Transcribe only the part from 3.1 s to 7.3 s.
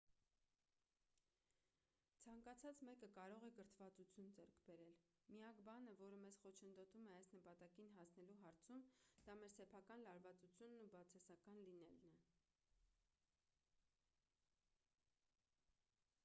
կարող է կրթվածություն ձեռք բերել միակ բանը որը մեզ խոչընդոտում է այս